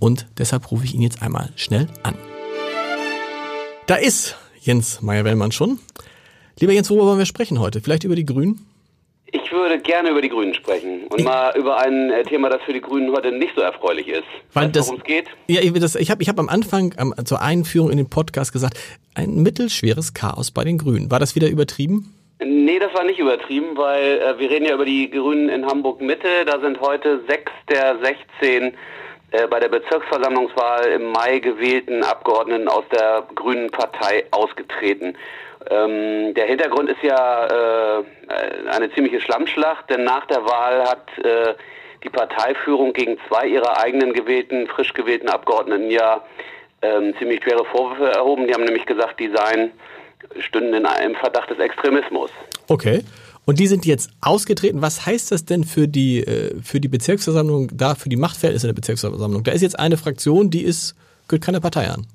und 0.00 0.26
deshalb 0.38 0.70
rufe 0.72 0.84
ich 0.84 0.94
ihn 0.94 1.02
jetzt 1.02 1.22
einmal 1.22 1.50
schnell 1.54 1.86
an. 2.02 2.14
Da 3.86 3.94
ist 3.94 4.36
Jens 4.60 5.00
Meyer-Wellmann 5.02 5.52
schon. 5.52 5.78
Lieber 6.60 6.72
Jens, 6.72 6.90
worüber 6.90 7.06
wollen 7.06 7.18
wir 7.18 7.26
sprechen 7.26 7.60
heute? 7.60 7.80
Vielleicht 7.80 8.02
über 8.04 8.16
die 8.16 8.26
Grünen? 8.26 8.66
Ich 9.68 9.72
würde 9.74 9.82
gerne 9.82 10.08
über 10.08 10.22
die 10.22 10.30
Grünen 10.30 10.54
sprechen 10.54 11.02
und 11.10 11.22
mal 11.24 11.52
über 11.54 11.76
ein 11.78 12.10
äh, 12.10 12.22
Thema, 12.22 12.48
das 12.48 12.62
für 12.62 12.72
die 12.72 12.80
Grünen 12.80 13.12
heute 13.14 13.30
nicht 13.32 13.54
so 13.54 13.60
erfreulich 13.60 14.08
ist. 14.08 14.24
Worum 14.54 14.96
es 14.96 15.04
geht? 15.04 15.26
Ja, 15.46 15.60
ich, 15.60 15.70
das- 15.74 15.94
ich 15.94 16.10
habe 16.10 16.22
ich 16.22 16.28
hab 16.30 16.38
am 16.38 16.48
Anfang 16.48 16.94
am, 16.96 17.12
zur 17.26 17.42
Einführung 17.42 17.90
in 17.90 17.98
den 17.98 18.08
Podcast 18.08 18.54
gesagt, 18.54 18.78
ein 19.14 19.42
mittelschweres 19.42 20.14
Chaos 20.14 20.50
bei 20.52 20.64
den 20.64 20.78
Grünen. 20.78 21.10
War 21.10 21.18
das 21.18 21.34
wieder 21.34 21.48
übertrieben? 21.48 22.14
Nee, 22.42 22.78
das 22.78 22.94
war 22.94 23.04
nicht 23.04 23.18
übertrieben, 23.18 23.76
weil 23.76 24.20
äh, 24.22 24.38
wir 24.38 24.48
reden 24.48 24.64
ja 24.64 24.72
über 24.74 24.86
die 24.86 25.10
Grünen 25.10 25.50
in 25.50 25.66
Hamburg 25.66 26.00
Mitte. 26.00 26.46
Da 26.46 26.58
sind 26.60 26.80
heute 26.80 27.20
sechs 27.28 27.52
der 27.68 27.98
16 28.40 28.72
äh, 29.32 29.46
bei 29.50 29.60
der 29.60 29.68
Bezirksversammlungswahl 29.68 30.86
im 30.92 31.12
Mai 31.12 31.40
gewählten 31.40 32.02
Abgeordneten 32.04 32.68
aus 32.68 32.84
der 32.90 33.26
Grünen 33.34 33.68
Partei 33.70 34.24
ausgetreten. 34.30 35.14
Ähm, 35.70 36.34
der 36.34 36.46
Hintergrund 36.46 36.88
ist 36.88 37.02
ja 37.02 37.46
äh, 37.46 38.04
eine 38.70 38.92
ziemliche 38.94 39.20
Schlammschlacht, 39.20 39.90
denn 39.90 40.04
nach 40.04 40.26
der 40.26 40.44
Wahl 40.44 40.84
hat 40.84 41.06
äh, 41.18 41.54
die 42.02 42.08
Parteiführung 42.08 42.92
gegen 42.92 43.18
zwei 43.28 43.46
ihrer 43.46 43.78
eigenen 43.78 44.12
gewählten, 44.12 44.66
frisch 44.68 44.94
gewählten 44.94 45.28
Abgeordneten 45.28 45.90
ja 45.90 46.24
ähm, 46.80 47.14
ziemlich 47.18 47.42
schwere 47.42 47.64
Vorwürfe 47.66 48.12
erhoben. 48.12 48.46
Die 48.46 48.54
haben 48.54 48.64
nämlich 48.64 48.86
gesagt, 48.86 49.20
die 49.20 49.30
seien 49.34 49.72
stünden 50.40 50.74
in 50.74 50.86
einem 50.86 51.14
Verdacht 51.16 51.50
des 51.50 51.58
Extremismus. 51.58 52.30
Okay. 52.68 53.02
Und 53.44 53.58
die 53.58 53.66
sind 53.66 53.86
jetzt 53.86 54.10
ausgetreten. 54.20 54.82
Was 54.82 55.06
heißt 55.06 55.32
das 55.32 55.44
denn 55.44 55.64
für 55.64 55.88
die, 55.88 56.20
äh, 56.20 56.54
für 56.62 56.80
die 56.80 56.88
Bezirksversammlung, 56.88 57.70
da 57.72 57.94
für 57.94 58.08
die 58.08 58.16
Machtverhältnisse 58.16 58.66
in 58.66 58.74
der 58.74 58.80
Bezirksversammlung? 58.80 59.42
Da 59.42 59.52
ist 59.52 59.62
jetzt 59.62 59.78
eine 59.78 59.96
Fraktion, 59.96 60.50
die 60.50 60.62
ist, 60.62 60.94
gehört 61.28 61.44
keine 61.44 61.60
Partei 61.60 61.88
an. 61.88 62.06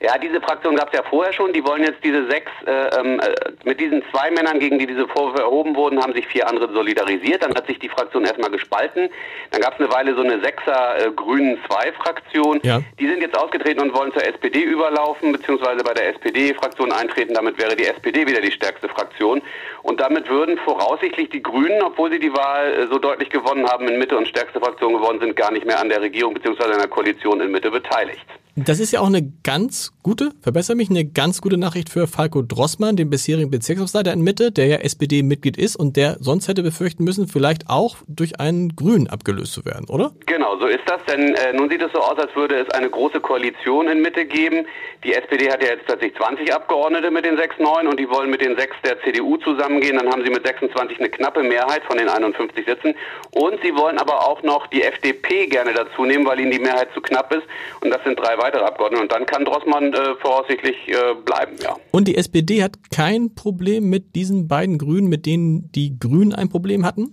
Ja, 0.00 0.16
diese 0.16 0.40
Fraktion 0.40 0.76
gab 0.76 0.92
es 0.92 0.98
ja 0.98 1.02
vorher 1.02 1.32
schon. 1.32 1.52
Die 1.52 1.64
wollen 1.64 1.82
jetzt 1.82 2.04
diese 2.04 2.30
sechs, 2.30 2.52
äh, 2.66 3.00
ähm, 3.00 3.18
äh, 3.18 3.34
mit 3.64 3.80
diesen 3.80 4.02
zwei 4.12 4.30
Männern, 4.30 4.60
gegen 4.60 4.78
die 4.78 4.86
diese 4.86 5.08
Vorwürfe 5.08 5.42
erhoben 5.42 5.74
wurden, 5.74 6.00
haben 6.00 6.12
sich 6.12 6.26
vier 6.28 6.46
andere 6.48 6.72
solidarisiert. 6.72 7.42
Dann 7.42 7.52
hat 7.54 7.66
sich 7.66 7.80
die 7.80 7.88
Fraktion 7.88 8.24
erstmal 8.24 8.50
gespalten. 8.50 9.08
Dann 9.50 9.60
gab 9.60 9.74
es 9.74 9.80
eine 9.80 9.92
Weile 9.92 10.14
so 10.14 10.22
eine 10.22 10.40
Sechser 10.40 11.06
äh, 11.06 11.10
Grünen 11.10 11.58
2 11.66 11.92
Fraktion. 11.92 12.60
Ja. 12.62 12.80
Die 13.00 13.08
sind 13.08 13.20
jetzt 13.22 13.36
ausgetreten 13.36 13.80
und 13.80 13.92
wollen 13.92 14.12
zur 14.12 14.24
SPD 14.24 14.60
überlaufen, 14.60 15.32
beziehungsweise 15.32 15.82
bei 15.82 15.94
der 15.94 16.10
SPD-Fraktion 16.10 16.92
eintreten. 16.92 17.34
Damit 17.34 17.58
wäre 17.58 17.74
die 17.74 17.86
SPD 17.86 18.24
wieder 18.24 18.40
die 18.40 18.52
stärkste 18.52 18.88
Fraktion. 18.88 19.42
Und 19.82 20.00
damit 20.00 20.28
würden 20.28 20.58
voraussichtlich 20.58 21.30
die 21.30 21.42
Grünen, 21.42 21.82
obwohl 21.82 22.12
sie 22.12 22.20
die 22.20 22.32
Wahl 22.32 22.86
so 22.88 23.00
deutlich 23.00 23.30
gewonnen 23.30 23.66
haben, 23.68 23.88
in 23.88 23.98
Mitte 23.98 24.16
und 24.16 24.28
stärkste 24.28 24.60
Fraktion 24.60 24.92
geworden 24.92 25.18
sind, 25.18 25.34
gar 25.34 25.50
nicht 25.50 25.66
mehr 25.66 25.80
an 25.80 25.88
der 25.88 26.00
Regierung 26.00 26.34
beziehungsweise 26.34 26.74
an 26.74 26.78
der 26.78 26.88
Koalition 26.88 27.40
in 27.40 27.50
Mitte 27.50 27.70
beteiligt. 27.70 28.24
Das 28.64 28.80
ist 28.80 28.92
ja 28.92 29.00
auch 29.00 29.06
eine 29.06 29.22
ganz 29.44 29.92
gute, 30.02 30.30
verbessere 30.40 30.76
mich, 30.76 30.90
eine 30.90 31.04
ganz 31.04 31.40
gute 31.40 31.58
Nachricht 31.58 31.90
für 31.90 32.06
Falco 32.06 32.42
Drossmann, 32.42 32.96
den 32.96 33.10
bisherigen 33.10 33.50
Bezirksleiter 33.50 34.12
in 34.12 34.22
Mitte, 34.22 34.50
der 34.50 34.66
ja 34.66 34.76
SPD-Mitglied 34.78 35.56
ist 35.56 35.76
und 35.76 35.96
der 35.96 36.16
sonst 36.20 36.48
hätte 36.48 36.62
befürchten 36.62 37.04
müssen, 37.04 37.28
vielleicht 37.28 37.68
auch 37.68 37.96
durch 38.08 38.40
einen 38.40 38.74
Grünen 38.74 39.08
abgelöst 39.08 39.52
zu 39.52 39.64
werden, 39.64 39.86
oder? 39.88 40.12
Genau, 40.26 40.58
so 40.58 40.66
ist 40.66 40.82
das, 40.86 41.00
denn 41.08 41.34
äh, 41.34 41.52
nun 41.52 41.70
sieht 41.70 41.82
es 41.82 41.92
so 41.92 42.00
aus, 42.00 42.18
als 42.18 42.34
würde 42.34 42.56
es 42.56 42.70
eine 42.70 42.90
große 42.90 43.20
Koalition 43.20 43.88
in 43.88 44.00
Mitte 44.00 44.24
geben. 44.24 44.66
Die 45.04 45.14
SPD 45.14 45.50
hat 45.50 45.62
ja 45.62 45.70
jetzt 45.70 45.86
plötzlich 45.86 46.14
20 46.16 46.52
Abgeordnete 46.52 47.10
mit 47.10 47.24
den 47.24 47.36
sechs 47.36 47.54
neuen 47.58 47.86
und 47.86 48.00
die 48.00 48.08
wollen 48.08 48.30
mit 48.30 48.40
den 48.40 48.56
sechs 48.56 48.74
der 48.84 49.00
CDU 49.02 49.36
zusammengehen. 49.36 49.96
Dann 49.96 50.10
haben 50.10 50.24
sie 50.24 50.30
mit 50.30 50.44
26 50.44 50.98
eine 50.98 51.08
knappe 51.08 51.42
Mehrheit 51.42 51.82
von 51.84 51.98
den 51.98 52.08
51 52.08 52.66
Sitzen. 52.66 52.94
Und 53.30 53.60
sie 53.62 53.74
wollen 53.76 53.98
aber 53.98 54.26
auch 54.26 54.42
noch 54.42 54.66
die 54.68 54.82
FDP 54.82 55.46
gerne 55.46 55.72
dazu 55.72 56.04
nehmen, 56.04 56.26
weil 56.26 56.40
ihnen 56.40 56.50
die 56.50 56.58
Mehrheit 56.58 56.88
zu 56.94 57.00
knapp 57.00 57.32
ist. 57.32 57.44
Und 57.80 57.90
das 57.90 58.02
sind 58.04 58.18
drei 58.18 58.36
weitere 58.38 58.47
Abgeordnete. 58.54 59.02
Und 59.02 59.12
dann 59.12 59.26
kann 59.26 59.44
Drossmann 59.44 59.92
äh, 59.92 60.14
voraussichtlich 60.20 60.76
äh, 60.88 61.14
bleiben, 61.24 61.56
ja. 61.62 61.76
Und 61.90 62.08
die 62.08 62.16
SPD 62.16 62.62
hat 62.62 62.72
kein 62.94 63.34
Problem 63.34 63.90
mit 63.90 64.14
diesen 64.14 64.48
beiden 64.48 64.78
Grünen, 64.78 65.08
mit 65.08 65.26
denen 65.26 65.70
die 65.72 65.98
Grünen 65.98 66.34
ein 66.34 66.48
Problem 66.48 66.84
hatten? 66.84 67.12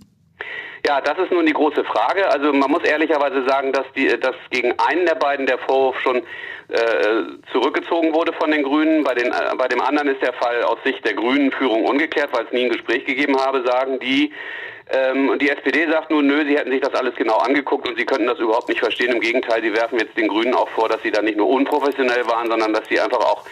Ja, 0.86 1.00
das 1.00 1.18
ist 1.18 1.32
nun 1.32 1.46
die 1.46 1.52
große 1.52 1.84
Frage. 1.84 2.30
Also 2.30 2.52
man 2.52 2.70
muss 2.70 2.84
ehrlicherweise 2.84 3.44
sagen, 3.48 3.72
dass 3.72 3.86
die, 3.96 4.06
dass 4.20 4.36
gegen 4.50 4.72
einen 4.78 5.04
der 5.04 5.16
beiden 5.16 5.46
der 5.46 5.58
Vorwurf 5.58 5.98
schon 6.00 6.18
äh, 6.18 7.22
zurückgezogen 7.50 8.14
wurde 8.14 8.32
von 8.34 8.52
den 8.52 8.62
Grünen. 8.62 9.02
Bei 9.02 9.14
den, 9.14 9.26
äh, 9.26 9.56
bei 9.58 9.66
dem 9.66 9.80
anderen 9.80 10.08
ist 10.08 10.22
der 10.22 10.32
Fall 10.34 10.62
aus 10.62 10.78
Sicht 10.84 11.04
der 11.04 11.14
Grünen 11.14 11.50
Führung 11.50 11.84
ungeklärt, 11.86 12.28
weil 12.32 12.44
es 12.44 12.52
nie 12.52 12.64
ein 12.64 12.70
Gespräch 12.70 13.04
gegeben 13.04 13.36
habe, 13.36 13.64
sagen 13.66 13.98
die. 13.98 14.32
Ähm, 14.88 15.30
und 15.30 15.42
die 15.42 15.50
SPD 15.50 15.86
sagt 15.90 16.10
nun, 16.10 16.26
nö, 16.26 16.44
sie 16.46 16.56
hätten 16.56 16.70
sich 16.70 16.80
das 16.80 16.94
alles 16.94 17.14
genau 17.16 17.36
angeguckt 17.38 17.88
und 17.88 17.96
sie 17.98 18.04
könnten 18.04 18.26
das 18.26 18.38
überhaupt 18.38 18.68
nicht 18.68 18.78
verstehen. 18.80 19.12
Im 19.12 19.20
Gegenteil, 19.20 19.60
sie 19.62 19.72
werfen 19.72 19.98
jetzt 19.98 20.16
den 20.16 20.28
Grünen 20.28 20.54
auch 20.54 20.68
vor, 20.68 20.88
dass 20.88 21.02
sie 21.02 21.10
da 21.10 21.22
nicht 21.22 21.36
nur 21.36 21.48
unprofessionell 21.48 22.24
waren, 22.26 22.48
sondern 22.48 22.72
dass 22.72 22.86
sie 22.88 23.00
einfach 23.00 23.18
auch 23.18 23.44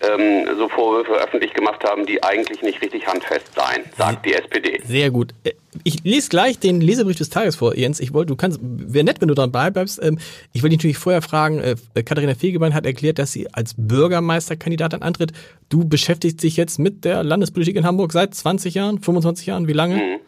ähm, 0.00 0.44
so 0.58 0.68
Vorwürfe 0.68 1.12
öffentlich 1.12 1.54
gemacht 1.54 1.84
haben, 1.84 2.04
die 2.06 2.20
eigentlich 2.24 2.62
nicht 2.62 2.82
richtig 2.82 3.06
handfest 3.06 3.54
seien, 3.54 3.84
sagt 3.96 4.26
die 4.26 4.34
SPD. 4.34 4.80
Sehr 4.84 5.10
gut. 5.12 5.32
Äh, 5.44 5.52
Ich 5.84 6.02
lese 6.02 6.28
gleich 6.28 6.58
den 6.58 6.80
Lesebrief 6.80 7.16
des 7.16 7.30
Tages 7.30 7.54
vor, 7.54 7.76
Jens. 7.76 8.00
Ich 8.00 8.12
wollte, 8.12 8.30
du 8.30 8.36
kannst, 8.36 8.58
wäre 8.60 9.04
nett, 9.04 9.20
wenn 9.20 9.28
du 9.28 9.34
dran 9.34 9.52
bleibst. 9.52 10.02
Ähm, 10.02 10.18
Ich 10.52 10.64
wollte 10.64 10.70
dich 10.70 10.78
natürlich 10.80 10.98
vorher 10.98 11.22
fragen, 11.22 11.60
äh, 11.60 11.76
Katharina 12.02 12.34
Fegebein 12.34 12.74
hat 12.74 12.86
erklärt, 12.86 13.20
dass 13.20 13.30
sie 13.30 13.46
als 13.54 13.74
Bürgermeisterkandidatin 13.78 15.02
antritt. 15.02 15.30
Du 15.68 15.88
beschäftigst 15.88 16.42
dich 16.42 16.56
jetzt 16.56 16.80
mit 16.80 17.04
der 17.04 17.22
Landespolitik 17.22 17.76
in 17.76 17.86
Hamburg 17.86 18.12
seit 18.12 18.34
20 18.34 18.74
Jahren, 18.74 19.00
25 19.00 19.46
Jahren, 19.46 19.68
wie 19.68 19.72
lange? 19.72 20.18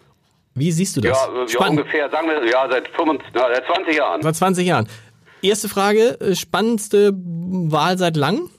Wie 0.55 0.71
siehst 0.71 0.97
du 0.97 1.01
das? 1.01 1.11
Ja, 1.11 1.43
äh, 1.43 1.47
ja 1.47 1.69
ungefähr, 1.69 2.11
sagen 2.11 2.29
wir, 2.29 2.45
ja, 2.47 2.69
seit, 2.71 2.89
25, 2.89 3.35
ja, 3.35 3.49
seit 3.55 3.67
20 3.67 3.97
Jahren. 3.97 4.23
Seit 4.23 4.37
20 4.37 4.67
Jahren. 4.67 4.89
Erste 5.43 5.69
Frage, 5.69 6.19
äh, 6.21 6.35
spannendste 6.35 7.13
Wahl 7.15 7.99
seit 7.99 8.17
langem? 8.17 8.51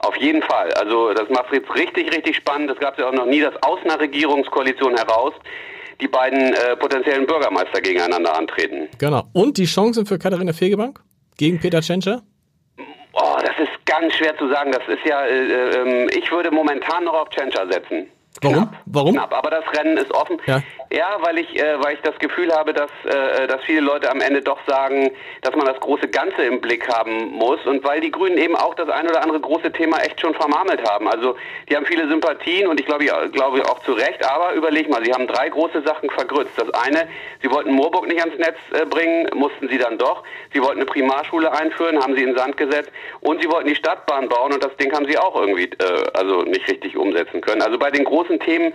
Auf 0.00 0.16
jeden 0.16 0.42
Fall. 0.42 0.72
Also 0.74 1.12
das 1.12 1.28
macht 1.28 1.52
jetzt 1.52 1.74
richtig, 1.74 2.12
richtig 2.14 2.36
spannend. 2.36 2.70
Es 2.70 2.78
gab 2.78 2.98
ja 2.98 3.08
auch 3.08 3.12
noch 3.12 3.26
nie, 3.26 3.40
dass 3.40 3.54
aus 3.62 3.78
einer 3.84 4.00
Regierungskoalition 4.00 4.96
heraus 4.96 5.34
die 6.00 6.08
beiden 6.08 6.54
äh, 6.54 6.76
potenziellen 6.76 7.26
Bürgermeister 7.26 7.80
gegeneinander 7.80 8.36
antreten. 8.36 8.88
Genau. 8.98 9.24
Und 9.32 9.58
die 9.58 9.66
Chancen 9.66 10.06
für 10.06 10.18
Katharina 10.18 10.52
Fegebank 10.52 11.00
gegen 11.36 11.60
Peter 11.60 11.80
Tschentscher? 11.80 12.22
Oh, 13.12 13.36
das 13.42 13.58
ist 13.58 13.86
ganz 13.86 14.14
schwer 14.14 14.36
zu 14.38 14.48
sagen. 14.48 14.72
Das 14.72 14.82
ist 14.88 15.04
ja, 15.04 15.24
äh, 15.26 16.06
äh, 16.06 16.18
ich 16.18 16.30
würde 16.30 16.50
momentan 16.50 17.04
noch 17.04 17.14
auf 17.14 17.28
Tschentscher 17.30 17.66
setzen. 17.70 18.06
Warum? 18.40 18.56
Knapp. 18.56 18.82
Warum? 18.86 19.14
Knapp, 19.14 19.32
aber 19.34 19.50
das 19.50 19.64
Rennen 19.76 19.98
ist 19.98 20.10
offen. 20.12 20.38
Ja. 20.46 20.62
Ja, 20.92 21.18
weil 21.20 21.38
ich, 21.38 21.56
äh, 21.56 21.80
weil 21.80 21.94
ich 21.94 22.00
das 22.00 22.18
Gefühl 22.18 22.52
habe, 22.52 22.72
dass, 22.72 22.90
äh, 23.04 23.46
dass 23.46 23.62
viele 23.62 23.80
Leute 23.80 24.10
am 24.10 24.20
Ende 24.20 24.42
doch 24.42 24.58
sagen, 24.66 25.12
dass 25.40 25.54
man 25.54 25.64
das 25.64 25.78
große 25.78 26.08
Ganze 26.08 26.42
im 26.42 26.60
Blick 26.60 26.88
haben 26.88 27.30
muss 27.30 27.64
und 27.64 27.84
weil 27.84 28.00
die 28.00 28.10
Grünen 28.10 28.36
eben 28.36 28.56
auch 28.56 28.74
das 28.74 28.88
ein 28.88 29.08
oder 29.08 29.22
andere 29.22 29.38
große 29.38 29.70
Thema 29.70 29.98
echt 30.00 30.20
schon 30.20 30.34
vermarmelt 30.34 30.82
haben. 30.90 31.06
Also 31.06 31.36
die 31.68 31.76
haben 31.76 31.86
viele 31.86 32.08
Sympathien 32.08 32.66
und 32.66 32.80
ich 32.80 32.86
glaube, 32.86 33.04
ich 33.04 33.32
glaube 33.32 33.62
auch 33.70 33.78
zu 33.84 33.92
Recht, 33.92 34.28
aber 34.28 34.54
überleg 34.54 34.90
mal, 34.90 35.04
sie 35.04 35.12
haben 35.12 35.28
drei 35.28 35.48
große 35.48 35.80
Sachen 35.82 36.10
vergrützt. 36.10 36.54
Das 36.56 36.68
eine, 36.74 37.06
sie 37.40 37.52
wollten 37.52 37.70
Moorburg 37.70 38.08
nicht 38.08 38.20
ans 38.20 38.36
Netz 38.38 38.58
äh, 38.72 38.84
bringen, 38.84 39.30
mussten 39.36 39.68
sie 39.68 39.78
dann 39.78 39.96
doch. 39.96 40.24
Sie 40.52 40.60
wollten 40.60 40.78
eine 40.78 40.86
Primarschule 40.86 41.52
einführen, 41.52 42.02
haben 42.02 42.16
sie 42.16 42.24
in 42.24 42.36
Sand 42.36 42.56
gesetzt 42.56 42.90
und 43.20 43.40
sie 43.40 43.48
wollten 43.48 43.68
die 43.68 43.76
Stadtbahn 43.76 44.28
bauen 44.28 44.52
und 44.52 44.64
das 44.64 44.76
Ding 44.76 44.92
haben 44.92 45.06
sie 45.06 45.16
auch 45.16 45.40
irgendwie 45.40 45.66
äh, 45.66 46.10
also 46.14 46.42
nicht 46.42 46.68
richtig 46.68 46.96
umsetzen 46.96 47.40
können. 47.42 47.62
Also 47.62 47.78
bei 47.78 47.92
den 47.92 48.02
großen 48.02 48.40
Themen 48.40 48.74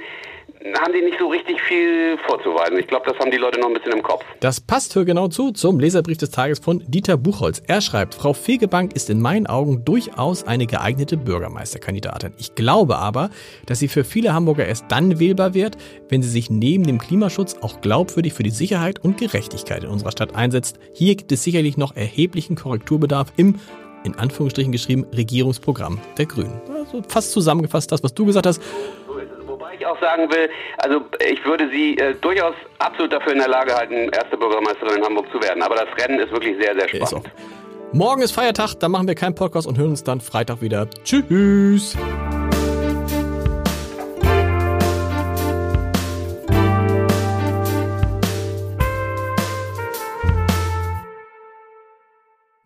haben 0.74 0.94
die 0.94 1.02
nicht 1.02 1.20
so 1.20 1.28
richtig 1.28 1.62
viel 1.62 2.18
vorzuweisen. 2.26 2.78
Ich 2.80 2.88
glaube, 2.88 3.10
das 3.10 3.20
haben 3.20 3.30
die 3.30 3.38
Leute 3.38 3.60
noch 3.60 3.68
ein 3.68 3.74
bisschen 3.74 3.92
im 3.92 4.02
Kopf. 4.02 4.24
Das 4.40 4.60
passt 4.60 4.94
für 4.94 5.06
genau 5.06 5.28
zu 5.28 5.52
zum 5.52 5.80
Leserbrief 5.80 6.18
des 6.18 6.32
Tages 6.32 6.60
von 6.60 6.84
Dieter 6.88 7.18
Buchholz. 7.18 7.62
Er 7.68 7.82
schreibt, 7.82 8.16
Frau 8.16 8.34
Fegebank 8.34 8.94
ist 8.94 9.10
in 9.10 9.22
meinen 9.22 9.46
Augen 9.48 9.86
durchaus 9.86 10.46
eine 10.46 10.66
geeignete 10.66 11.18
Bürgermeisterkandidatin. 11.18 12.34
Ich 12.38 12.56
glaube 12.56 12.98
aber, 12.98 13.30
dass 13.68 13.80
sie 13.80 13.88
für 13.88 14.04
viele 14.04 14.34
Hamburger 14.34 14.66
erst 14.66 14.86
dann 14.90 15.20
wählbar 15.20 15.54
wird, 15.54 15.78
wenn 16.10 16.24
sie 16.24 16.30
sich 16.30 16.50
neben 16.50 16.86
dem 16.86 16.98
Klimaschutz 16.98 17.58
auch 17.62 17.82
glaubwürdig 17.82 18.34
für 18.34 18.44
die 18.44 18.50
Sicherheit 18.50 19.04
und 19.04 19.18
Gerechtigkeit 19.18 19.84
in 19.84 19.90
unserer 19.90 20.12
Stadt 20.12 20.36
einsetzt. 20.36 20.80
Hier 20.94 21.16
gibt 21.16 21.32
es 21.32 21.44
sicherlich 21.44 21.78
noch 21.78 21.96
erheblichen 21.96 22.56
Korrekturbedarf 22.56 23.32
im 23.38 23.60
in 24.06 24.16
Anführungsstrichen 24.16 24.72
geschrieben, 24.72 25.06
Regierungsprogramm 25.16 26.00
der 26.18 26.28
Grünen. 26.28 26.62
Also 26.72 27.02
fast 27.08 27.32
zusammengefasst 27.32 27.92
das, 27.92 28.04
was 28.04 28.14
du 28.14 28.26
gesagt 28.26 28.46
hast. 28.46 28.62
Ich 29.78 29.86
auch 29.86 30.00
sagen 30.00 30.30
will, 30.32 30.50
also 30.78 31.02
ich 31.28 31.44
würde 31.46 31.70
sie 31.70 31.98
äh, 31.98 32.14
durchaus 32.16 32.56
absolut 32.80 33.12
dafür 33.12 33.34
in 33.34 33.40
der 33.40 33.50
Lage 33.50 33.76
halten, 33.76 34.10
erste 34.10 34.38
Bürgermeisterin 34.38 34.98
in 34.98 35.04
Hamburg 35.04 35.26
zu 35.32 35.42
werden. 35.42 35.62
Aber 35.62 35.76
das 35.76 35.88
Rennen 36.00 36.20
ist 36.20 36.32
wirklich 36.32 36.56
sehr, 36.62 36.76
sehr 36.76 36.88
spannend. 36.88 37.28
Ist 37.28 37.94
Morgen 37.94 38.22
ist 38.22 38.32
Feiertag, 38.32 38.76
da 38.76 38.90
machen 38.90 39.08
wir 39.08 39.16
keinen 39.16 39.36
Podcast 39.36 39.68
und 39.68 39.78
hören 39.78 39.92
uns 39.92 40.04
dann 40.04 40.20
Freitag 40.20 40.62
wieder. 40.62 40.90
Tschüss. 41.04 41.96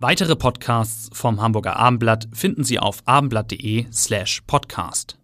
Weitere 0.02 0.38
Podcasts 0.38 1.10
vom 1.12 1.42
Hamburger 1.42 1.76
Abendblatt 1.76 2.30
finden 2.34 2.64
Sie 2.64 2.80
auf 2.80 3.02
abendblatt.de 3.06 3.88
slash 3.92 4.42
podcast. 4.48 5.19